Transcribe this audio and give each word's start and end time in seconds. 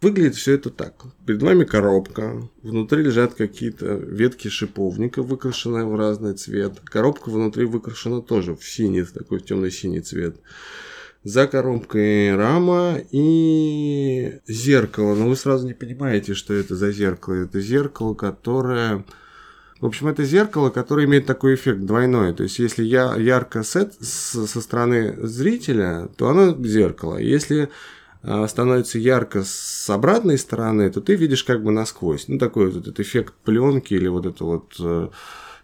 Выглядит 0.00 0.36
все 0.36 0.54
это 0.54 0.70
так. 0.70 0.94
Перед 1.26 1.42
вами 1.42 1.64
коробка, 1.64 2.48
внутри 2.62 3.02
лежат 3.02 3.34
какие-то 3.34 3.94
ветки 3.94 4.46
шиповника, 4.46 5.24
выкрашенные 5.24 5.86
в 5.86 5.96
разный 5.96 6.34
цвет. 6.34 6.78
Коробка 6.84 7.30
внутри 7.30 7.64
выкрашена 7.64 8.20
тоже 8.20 8.54
в 8.54 8.64
синий, 8.64 9.02
в 9.02 9.10
такой 9.10 9.40
темно-синий 9.40 10.00
цвет. 10.00 10.36
За 11.24 11.48
коробкой 11.48 12.36
рама 12.36 13.00
и 13.10 14.38
зеркало. 14.46 15.16
Но 15.16 15.28
вы 15.28 15.34
сразу 15.34 15.66
не 15.66 15.74
понимаете, 15.74 16.34
что 16.34 16.54
это 16.54 16.76
за 16.76 16.92
зеркало. 16.92 17.34
Это 17.34 17.60
зеркало, 17.60 18.14
которое... 18.14 19.04
В 19.80 19.86
общем, 19.86 20.06
это 20.08 20.24
зеркало, 20.24 20.70
которое 20.70 21.06
имеет 21.06 21.26
такой 21.26 21.54
эффект 21.54 21.80
двойной. 21.80 22.34
То 22.34 22.44
есть, 22.44 22.60
если 22.60 22.84
я 22.84 23.16
ярко 23.16 23.64
сет 23.64 23.94
со 24.00 24.60
стороны 24.60 25.26
зрителя, 25.26 26.08
то 26.16 26.28
оно 26.28 26.56
зеркало. 26.64 27.18
Если 27.18 27.68
становится 28.22 28.98
ярко 28.98 29.44
с 29.44 29.88
обратной 29.90 30.38
стороны, 30.38 30.90
то 30.90 31.00
ты 31.00 31.14
видишь 31.14 31.44
как 31.44 31.62
бы 31.62 31.70
насквозь. 31.70 32.28
Ну, 32.28 32.38
такой 32.38 32.70
вот 32.70 32.82
этот 32.82 33.00
эффект 33.00 33.34
пленки 33.44 33.94
или 33.94 34.08
вот 34.08 34.26
это 34.26 34.44
вот 34.44 34.74
э, 34.80 35.08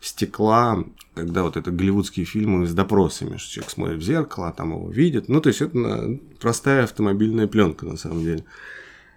стекла, 0.01 0.85
когда 1.15 1.43
вот 1.43 1.57
это 1.57 1.71
голливудские 1.71 2.27
фильмы 2.27 2.67
с 2.67 2.75
допросами, 2.75 3.39
что 3.39 3.51
человек 3.51 3.71
смотрит 3.71 3.99
в 3.99 4.03
зеркало, 4.03 4.49
а 4.49 4.53
там 4.53 4.71
его 4.71 4.91
видит. 4.91 5.29
Ну, 5.29 5.41
то 5.41 5.49
есть, 5.49 5.63
это 5.63 6.19
простая 6.41 6.85
автомобильная 6.85 7.47
пленка 7.47 7.87
на 7.87 7.97
самом 7.97 8.23
деле. 8.23 8.45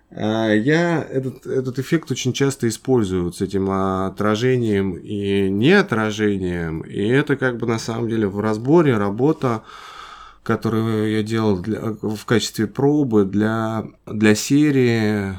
А, 0.09 0.51
я 0.54 1.04
этот, 1.04 1.45
этот 1.45 1.79
эффект 1.79 2.12
очень 2.12 2.34
часто 2.34 2.67
использую 2.67 3.31
с 3.34 3.41
этим 3.41 3.70
отражением 3.70 4.93
и 4.93 5.49
неотражением. 5.49 6.81
И 6.81 7.07
это 7.07 7.35
как 7.35 7.57
бы 7.57 7.67
на 7.67 7.79
самом 7.79 8.07
деле 8.07 8.27
в 8.27 8.40
разборе 8.40 8.98
работа 8.98 9.63
которую 10.47 11.11
я 11.11 11.23
делал 11.23 11.59
для, 11.59 11.81
в 12.01 12.23
качестве 12.23 12.67
пробы 12.67 13.25
для, 13.25 13.85
для 14.05 14.33
серии 14.33 15.37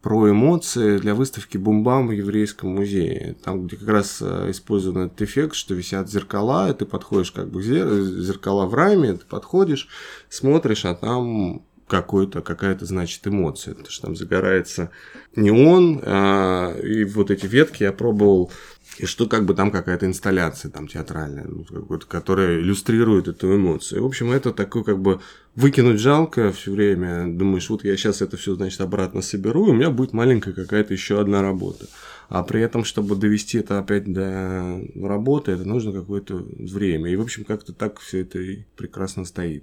про 0.00 0.30
эмоции 0.30 0.96
для 0.96 1.14
выставки 1.14 1.58
Бумбам 1.58 2.08
в 2.08 2.12
Еврейском 2.12 2.70
музее. 2.70 3.36
Там, 3.44 3.66
где 3.66 3.76
как 3.76 3.88
раз 3.88 4.22
э, 4.22 4.50
использован 4.50 5.02
этот 5.02 5.20
эффект, 5.20 5.54
что 5.54 5.74
висят 5.74 6.08
зеркала, 6.08 6.70
и 6.70 6.74
ты 6.74 6.86
подходишь 6.86 7.30
как 7.30 7.50
бы 7.50 7.62
зеркала 7.62 8.64
в 8.64 8.72
раме, 8.72 9.12
ты 9.12 9.26
подходишь, 9.26 9.86
смотришь, 10.30 10.86
а 10.86 10.94
там 10.94 11.62
какой-то, 11.86 12.40
какая-то, 12.40 12.86
значит, 12.86 13.26
эмоция. 13.26 13.74
Потому 13.74 13.90
что 13.90 14.06
там 14.06 14.16
загорается 14.16 14.90
неон, 15.36 16.00
а, 16.04 16.74
и 16.80 17.04
вот 17.04 17.30
эти 17.30 17.44
ветки 17.44 17.82
я 17.82 17.92
пробовал 17.92 18.50
и 18.98 19.06
что 19.06 19.26
как 19.26 19.44
бы 19.44 19.54
там 19.54 19.70
какая-то 19.70 20.06
инсталляция 20.06 20.70
там 20.70 20.88
театральная, 20.88 21.46
ну, 21.46 21.64
которая 22.08 22.58
иллюстрирует 22.58 23.28
эту 23.28 23.54
эмоцию. 23.54 24.02
В 24.02 24.06
общем, 24.06 24.30
это 24.30 24.52
такое 24.52 24.82
как 24.82 25.00
бы 25.00 25.20
выкинуть 25.54 26.00
жалко 26.00 26.52
все 26.52 26.72
время. 26.72 27.26
Думаешь, 27.26 27.68
вот 27.70 27.84
я 27.84 27.96
сейчас 27.96 28.22
это 28.22 28.36
все, 28.36 28.54
значит, 28.54 28.80
обратно 28.80 29.22
соберу, 29.22 29.66
и 29.66 29.70
у 29.70 29.74
меня 29.74 29.90
будет 29.90 30.12
маленькая 30.12 30.52
какая-то 30.52 30.92
еще 30.92 31.20
одна 31.20 31.42
работа. 31.42 31.86
А 32.28 32.42
при 32.42 32.60
этом, 32.60 32.84
чтобы 32.84 33.16
довести 33.16 33.58
это 33.58 33.78
опять 33.78 34.12
до 34.12 34.80
работы, 34.94 35.52
это 35.52 35.64
нужно 35.64 35.92
какое-то 35.92 36.36
время. 36.58 37.10
И, 37.10 37.16
в 37.16 37.22
общем, 37.22 37.44
как-то 37.44 37.72
так 37.72 37.98
все 38.00 38.20
это 38.20 38.38
и 38.38 38.64
прекрасно 38.76 39.24
стоит. 39.24 39.56